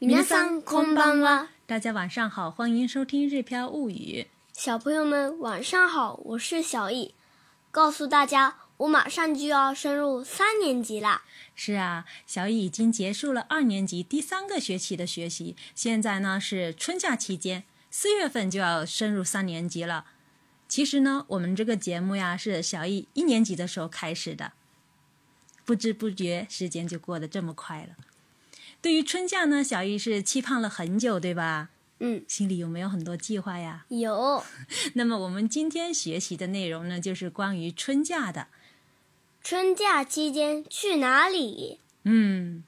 [0.00, 0.06] こ
[0.82, 1.48] ん空んは。
[1.66, 4.24] 大家晚上好，欢迎收听《日飘物语》。
[4.56, 7.14] 小朋友们晚上好，我是小易，
[7.72, 11.22] 告诉大家，我马上就要升入三年级了。
[11.56, 20.04] 是啊，小易已经结束了二年级第三个学期的学习，现在呢是春假期间，四月份就要升入三年级了。
[20.68, 24.52] 其实呢，我们这个节目呀，是小易一年级的时候开始的，
[25.64, 28.04] 不知不觉时间就过得这么快了。
[28.80, 31.70] 对于春假呢，小易是期盼了很久，对吧？
[31.98, 33.84] 嗯，心里有没有很多计划呀？
[33.88, 34.44] 有。
[34.94, 38.46] 那么我们今天学习的内容呢，就是关于春假的。
[39.42, 41.80] 春假期间去哪里？
[42.04, 42.62] 嗯，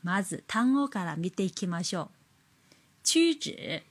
[0.00, 0.42] 麻子。
[3.04, 3.82] 去指。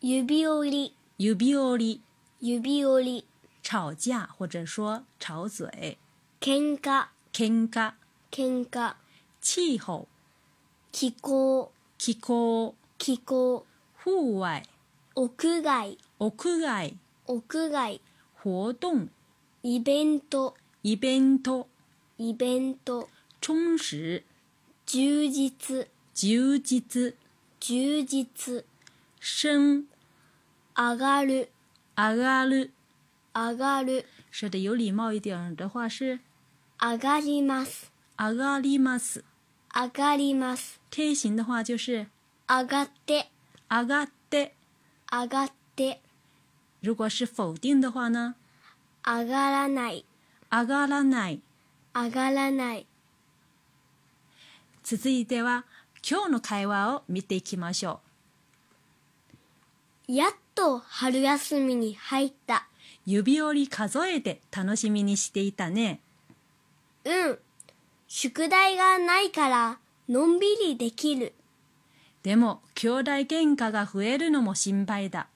[0.00, 0.94] 有暴力。
[1.18, 2.00] 有暴力。
[2.40, 3.26] 有暴力。
[3.62, 5.98] 吵架或者说吵嘴。
[6.40, 7.08] 剑客。
[7.32, 7.94] 剑客。
[8.30, 8.96] 剑客。
[9.40, 10.08] 气候。
[10.94, 13.64] 気候気候気候
[14.04, 14.62] 户外
[15.16, 15.26] 屋
[15.62, 16.28] 外屋
[16.62, 16.92] 外
[17.26, 17.98] 屋外
[18.34, 19.08] 活動
[19.62, 21.66] イベントイベント
[22.18, 23.08] イベント
[23.40, 24.22] 充实
[24.84, 27.16] 充実充実
[27.58, 28.66] 充実
[29.18, 29.86] 升
[30.74, 31.50] 上がる
[31.96, 32.70] 上がる
[33.34, 36.20] 上がる说的有礼貌一点的话是
[36.78, 39.24] 上がります上がります
[39.74, 40.78] 上がります。
[40.90, 42.06] K 型的话就是
[42.46, 43.30] 上がって、
[43.70, 44.54] 上がって、
[45.10, 46.02] 上がって。
[46.82, 48.34] 如果是否定的话呢？
[49.02, 50.04] 上がらない、
[50.50, 51.40] 上がらない、
[51.94, 52.86] 上がらない。
[54.84, 55.64] 続いては
[56.08, 58.00] 今日の会話を見ていきましょ
[60.06, 60.12] う。
[60.12, 62.68] やっと春休みに入った。
[63.06, 66.00] 指折り数えて楽しみにしていたね。
[67.06, 67.38] うん。
[68.14, 69.78] 宿題がないから
[70.10, 71.32] のんびりできる。
[72.22, 75.28] でも、兄弟喧嘩が増えるのも心配だ。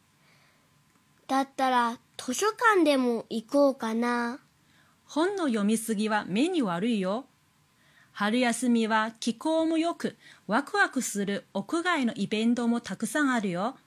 [1.27, 4.41] だったら、図書館でも行こうかな。
[5.07, 7.25] 本の読みすぎは目に悪いよ。
[8.13, 10.15] 春休みは気候もよく、
[10.47, 13.79] ワクワクする屋外のイベントもたくさんあるよ。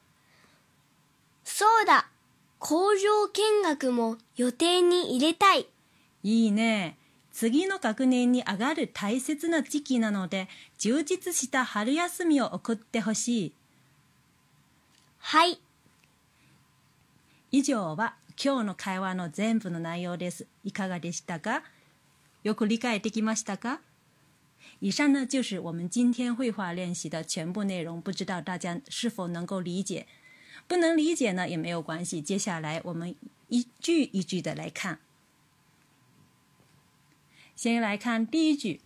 [1.44, 2.08] そうだ
[2.58, 5.68] 工場見学も予定に入れたい。
[6.24, 6.97] いいね。
[7.31, 10.47] 次の学年に上がる大切な時期なので
[10.78, 13.53] 充実した春休みを送ってほしい
[15.19, 15.59] はい
[17.51, 21.63] 以上は今日の会話の全部の内容ですいかがでしたか
[22.44, 23.79] よく理解できましたか
[24.81, 30.06] 以上呢就是我们今天绘画练习的全部内容，不知道大家是否能够理解？
[30.67, 33.13] 不能理解呢也没有关系，接下来我们
[33.50, 35.00] 一句一句的来看。
[37.62, 38.80] 先来看第一句，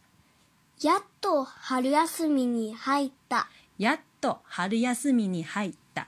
[0.81, 3.45] やっと春休みに入った。
[3.78, 6.07] やっと春休みに入った。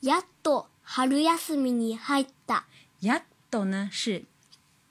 [0.00, 2.66] やっと春休みに入った。
[3.02, 4.26] やっと呢是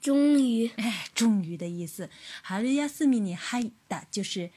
[0.02, 2.10] 终于，哎，终于的意思。
[2.42, 4.50] 春休みに入った就是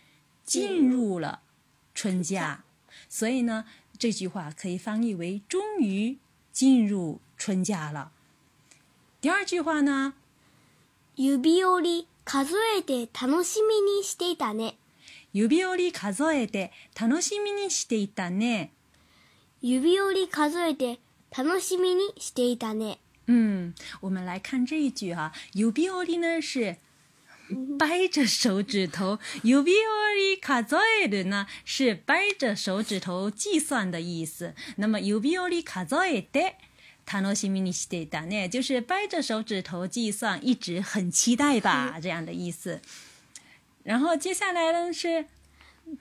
[0.44, 1.44] 进入了
[1.96, 2.66] 春假，
[3.08, 3.64] 所以呢，
[3.98, 6.18] 这句话可以翻译为终于
[6.52, 8.12] 进入春假了。
[9.22, 10.16] 第二句话呢，
[11.16, 12.08] ゆびり。
[12.28, 14.78] 数えて楽しみにしていたね。
[15.32, 18.74] 指折り数えて楽しみにしていたね。
[19.62, 21.00] 指折り数えて
[21.36, 23.00] 楽しみにしていたね。
[23.28, 26.76] 嗯，我们来看这一句哈、啊，指折り呢是
[27.80, 29.72] 掰着手指头，指折
[30.22, 34.54] り数える呢是掰着手指头计算的意思。
[34.76, 36.58] 那么指折り数えて
[37.08, 42.82] タロシミニシテだね，就是掰着手指头计算，一直很期待吧，这样的意思。
[43.84, 45.22] 然后接下来呢是，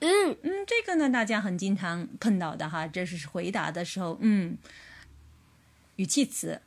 [0.01, 4.57] 嗯嗯，这个呢大家很经常碰到的哈，这是回答的时候，嗯，
[5.95, 6.61] 语气词。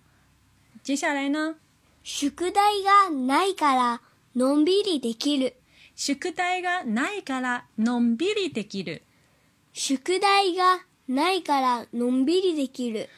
[0.83, 1.56] 接下来呢，
[2.03, 4.00] 宿題がないから
[4.34, 5.53] のんびりできる。
[5.95, 9.03] 宿題がないからのんびりできる。
[9.75, 13.11] 宿題がないからのんびりできる。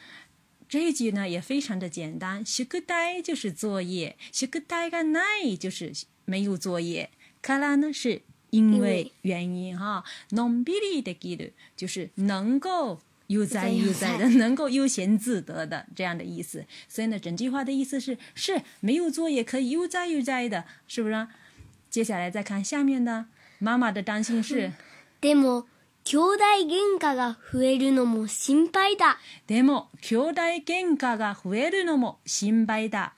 [0.73, 5.91] 这一句呢也非常的简单 s h u 就是作业 s h u k u i ga n 就是
[6.25, 7.11] 没有作业
[7.43, 21.27] k a 呢是因为原因哈，nonbiri dekiu 就是能够悠哉悠哉的，能够悠闲自得的这样的意思，所以呢整句话的意思是是没有作业可以悠哉悠哉的，是不是？
[21.91, 23.25] 接下来再看下面的，
[23.59, 24.71] 妈妈的担心是
[25.21, 25.65] d e
[26.05, 29.19] 兄弟喧嘩が増えるのも心配だ。
[29.47, 33.13] でも、兄弟喧嘩が増えるのも心配だ。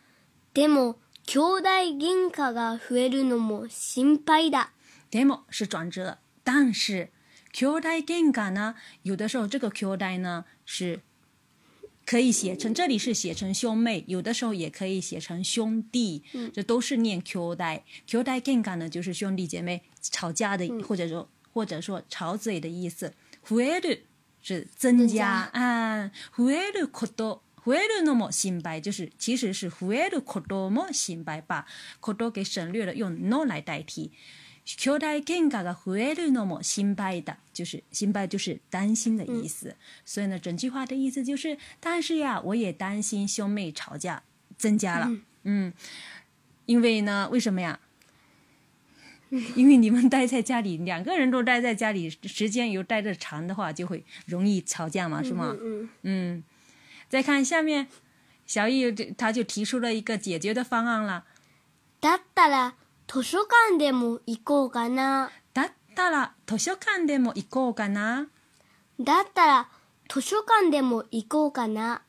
[0.54, 4.70] でも、兄弟喧嘩が増えるのも心配だ。
[5.10, 7.10] でも是转折，但是
[7.52, 11.02] 兄弟喧嘩呢，有的时候这个兄弟呢是
[12.06, 17.84] 可以写成，这里是写成兄妹，有的时候也可以写成兄弟，嗯、这都是念 Q 代。
[18.06, 23.14] Q 代 g a n 呢，就是兄弟姐妹吵架的，嗯、或者说或者说吵嘴的意思，
[23.48, 24.00] 増える
[24.42, 27.40] 是增加啊，増えること。
[27.66, 31.66] ふえるノモ心配就是其实是ふえるこども心配吧，
[32.00, 34.12] こど给省略了，用 no 来代替。
[34.64, 39.76] 巨大変化がふえるノモ心配的，就是心配就是担心的意思。
[40.06, 44.22] 所以呢，整句话的意思就是，但是呀，我也担心兄妹吵架
[44.56, 45.10] 增加了。
[45.42, 45.74] 嗯，
[46.68, 47.80] 因为呢，为什么呀？
[49.56, 55.56] 因为你们待在家里，两个人都待在家里时间又待的长的话，就会容易吵架嘛，是吗？
[55.62, 56.44] 嗯，嗯。
[57.10, 57.88] 再看下面，
[58.46, 61.26] 小玉他就提出了一个解决的方案了。
[62.02, 62.74] だったら
[63.08, 65.30] 図書館でも行こうかな。
[65.54, 68.28] だったら図書館でも行こうかな。
[69.00, 69.68] だったら
[70.08, 72.04] 図書館でも行こうかな。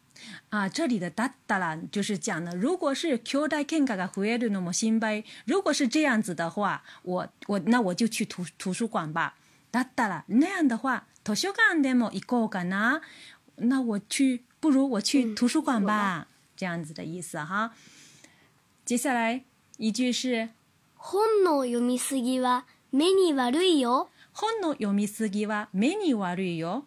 [0.51, 9.37] 啊，这里的哒哒啦就是讲了，如果是 q 代 kenga 噶 huiru 那么新呗，如果是这样子的话，我我那我就去图图书馆吧。
[9.71, 13.01] 哒哒啦，那样的话，退休干 demo 一个干呐，
[13.57, 17.73] 那我去，不如我去图书馆吧，这样子的意思哈。
[18.85, 19.45] 接下来
[19.77, 20.51] 一句是，
[20.97, 24.09] 本の読みすぎは目に悪いよ。
[24.33, 26.85] 本の読みすぎは目に悪いよ。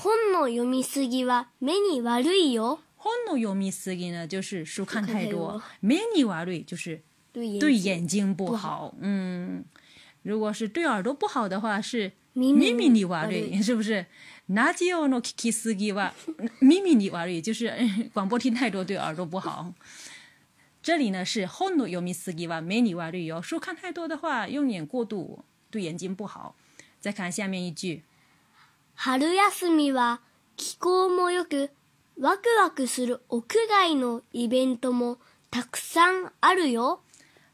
[0.00, 2.78] 本の読みすぎは目に悪いよ。
[2.96, 5.60] 本の読みすぎ呢，就是书看太多。
[5.80, 7.02] 目に悪い就是
[7.32, 8.94] 对眼睛不好。
[9.00, 9.64] 嗯，
[10.22, 12.54] 如果是对耳朵不好的话是耳
[12.86, 14.06] に悪い，是不是？
[14.48, 16.12] ラジオの聞きすぎは
[16.60, 17.68] 耳に悪い，就是
[18.14, 19.74] 广播听太多对耳朵不好。
[20.80, 23.42] 这里呢是本の読みすぎは目に悪いよ。
[23.42, 26.54] 书看太多的话，用眼过度对眼睛不好。
[27.00, 28.04] 再看下面一句。
[29.00, 30.20] 春休みは
[30.56, 31.70] 気候も良く
[32.18, 35.18] ワクワクする屋外のイベントも
[35.52, 36.98] たくさんあるよ。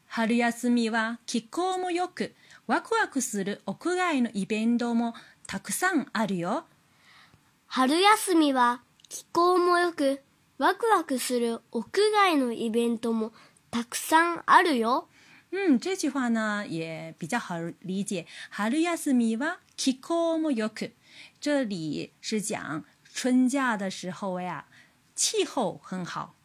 [0.07, 2.33] 春休みは気候も良く
[2.65, 5.13] ワクワクする屋外のイベントも
[5.45, 6.65] たくさんあるよ。
[7.67, 10.21] 春休みは気候も良く
[10.57, 13.33] ワクワクする屋外のイベントも
[13.69, 15.07] たくさんあるよ。
[15.51, 18.25] 嗯，这句话呢也比较好理解。
[18.49, 20.91] 哈鲁亚斯米哇，キコモヨク，
[21.39, 22.83] 这里是讲
[23.13, 24.65] 春假的时候呀，
[25.15, 26.35] 气候很好。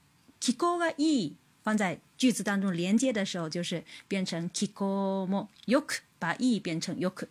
[0.40, 7.28] キコがイ放在句子当中连接的时候，就是变成キコモヨク，把イ变成ヨク。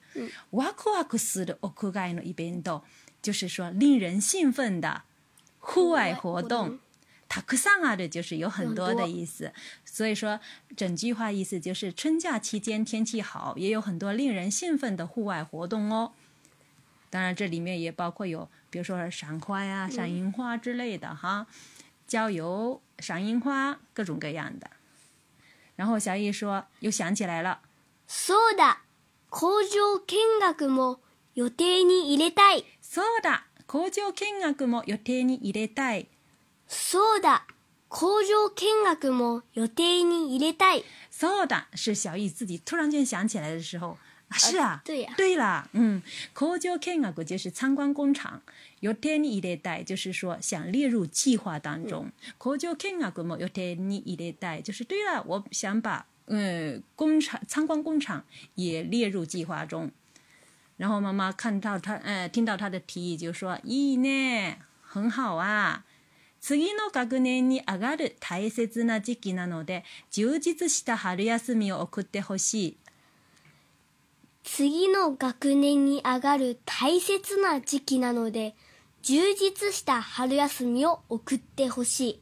[0.52, 2.82] ワクワクする屋外のイベント，
[3.22, 5.04] 就是说令人兴奋的
[5.60, 6.80] 户外活动。
[7.46, 9.52] 可上啊，这就是有很多的意思。
[9.86, 10.40] 所以说，
[10.76, 16.14] 整句话意思就是春假期间天气好，也有很多令人兴奋的户外活动哦。
[17.10, 21.48] 当然，这里面也包括有，比如说赏花啊、赏樱花之类的哈，
[22.08, 24.70] 郊游、赏樱花，各种各样的。
[25.76, 27.62] 然后小易说，又想起来了。
[28.08, 28.78] そうだ、
[29.30, 31.00] 工場見学も
[31.36, 32.66] 予定に入れたい。
[32.84, 36.08] そうだ、工場見学も予定に入れたい。
[36.70, 37.48] そうだ。
[37.90, 40.84] 工場見学も予定に入れたい。
[41.10, 43.98] そうだ，是小易自己突然间想起来的时候。
[44.34, 46.04] 是啊，对呀，对啦，嗯，
[46.36, 48.44] 工厂见学估计是参观工厂。
[48.82, 52.12] 予定入一列带，就是说想列入计划当中。
[52.38, 58.24] 工厂见学も予定入一列带，就是对了，我想把嗯工厂参观工厂
[58.54, 59.90] 也列入计划中。
[60.78, 65.86] 然后妈妈看到他，哎，听到他的提议，就说：“咦呢，很好啊。”
[66.42, 72.78] 次の学年に上がる大切な時期なので充実した春休みを送ってほしい
[74.44, 78.56] 次の学年に上がる大切な時期なので
[79.02, 82.20] 充実した春休みを送ってほしい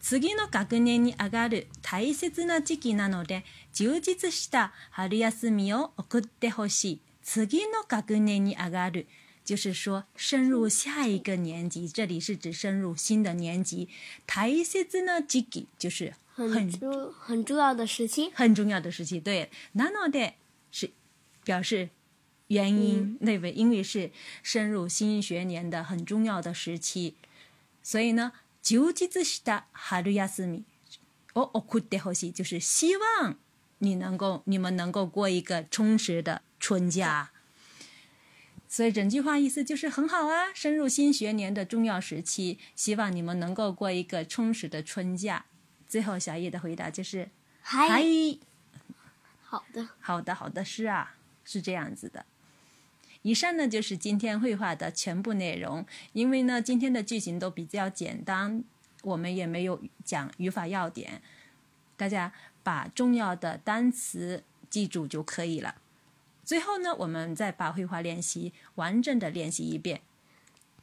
[0.00, 3.44] 次の学年に上がる大切な時期なので
[3.74, 9.06] 充実した春休みを送ってほしい次の学年に上がる
[9.44, 13.88] 就是说，升入下一个年级，这里是指升入新的年级。
[14.26, 16.48] 台西子呢，即即就是很
[17.12, 19.18] 很重要的时期，很重要的时期。
[19.20, 20.34] 对，なので
[20.70, 20.90] 是
[21.42, 21.90] 表示
[22.48, 24.10] 原因，那位因为是
[24.42, 27.14] 升入新学年的很重要的时期，
[27.82, 28.32] 所以呢，
[28.62, 30.64] 久吉子西的哈鲁亚斯米，
[31.32, 33.36] 哦哦，库的后就是希望
[33.78, 37.30] 你能够、你们能够过一个充实的春假。
[38.70, 40.46] 所以整句话意思就是很好啊！
[40.54, 45.44] 深入新学年的重要时期，希望你们能够过一个充实的春假。
[45.88, 47.30] 最后，小叶的回答就是
[47.62, 48.00] ：“嗨，
[49.42, 52.24] 好的，好的，好的，是啊，是这样子的。”
[53.22, 55.84] 以上呢就是今天绘画的全部内容。
[56.12, 58.62] 因为呢今天的剧情都比较简单，
[59.02, 61.20] 我们也没有讲语法要点，
[61.96, 65.79] 大家把重要的单词记住就可以了。
[66.52, 70.00] 最後呢，我们再把绘画练习完整的练习一遍。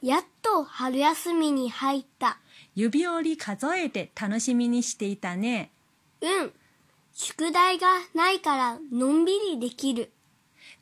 [0.01, 2.37] やっと春休みに入った。
[2.73, 5.71] 指折り数えて楽しみにしていたね。
[6.21, 6.51] うん。
[7.11, 10.13] 宿題がないからのんびりできる。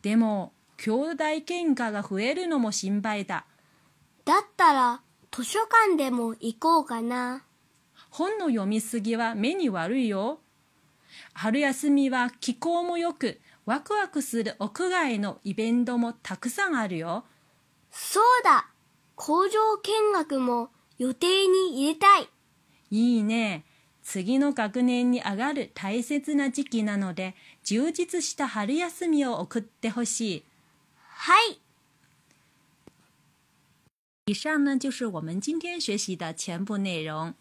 [0.04, 3.46] でも、兄弟喧嘩が増えるのも心配だ。
[4.24, 5.01] だったら、
[5.32, 7.42] 図書館でも行こうかな。
[8.12, 10.42] 本の読みすぎは目に悪いよ。
[11.34, 17.24] 春休みは気候も良く、ワクワクする屋外のイベントもたくさんあるよ。
[17.91, 18.69] そうだ
[19.15, 20.69] 工場見学も
[21.00, 22.29] 予定に入れたい。
[22.91, 23.63] いいね。
[24.03, 30.43] 次の学年に上がる大切な時期なので、充実した春休みを送ってほしい。
[31.00, 31.60] はい。
[34.27, 37.34] 以上呢就是我们今天学习的全部内容。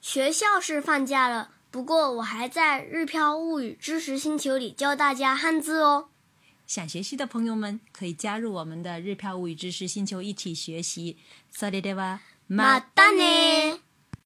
[0.00, 1.59] 学校是放假了。
[1.70, 6.08] 不过，我还在《日漂物语知识星球》里教大家汉字哦。
[6.66, 11.18] 想学习的朋友们可以加入我们的《日漂物语知识星球》一起学习，
[11.50, 13.89] 萨列德哇，またね